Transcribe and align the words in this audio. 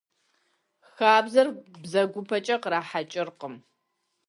Хабзэр 0.97 1.47
бзэгупэкӀэ 1.81 2.55
кърахьэкӀыркъым. 2.63 3.55